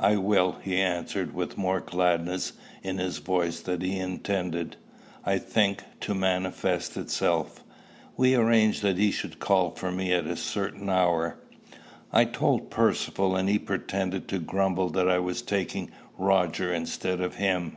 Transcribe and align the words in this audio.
"I 0.00 0.16
will," 0.16 0.52
he 0.62 0.80
answered, 0.80 1.34
with 1.34 1.58
more 1.58 1.82
gladness 1.82 2.54
in 2.82 2.96
his 2.96 3.18
voice 3.18 3.60
than 3.60 3.82
he 3.82 3.98
intended, 3.98 4.76
I 5.22 5.36
think, 5.36 5.82
to 6.00 6.14
manifest 6.14 6.96
itself. 6.96 7.62
We 8.16 8.34
arranged 8.34 8.80
that 8.80 8.96
he 8.96 9.10
should 9.10 9.38
call 9.38 9.72
for 9.72 9.92
me 9.92 10.14
at 10.14 10.24
a 10.26 10.34
certain 10.36 10.88
hour. 10.88 11.36
I 12.10 12.24
told 12.24 12.70
Percivale, 12.70 13.36
and 13.36 13.50
he 13.50 13.58
pretended 13.58 14.28
to 14.28 14.38
grumble 14.38 14.88
that 14.92 15.10
I 15.10 15.18
was 15.18 15.42
taking 15.42 15.90
Roger 16.16 16.72
instead 16.72 17.20
of 17.20 17.34
him. 17.34 17.76